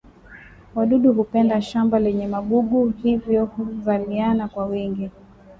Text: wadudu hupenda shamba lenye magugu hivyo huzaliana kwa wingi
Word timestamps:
wadudu 0.75 1.13
hupenda 1.13 1.61
shamba 1.61 1.99
lenye 1.99 2.27
magugu 2.27 2.89
hivyo 3.03 3.45
huzaliana 3.45 4.47
kwa 4.47 4.65
wingi 4.65 5.09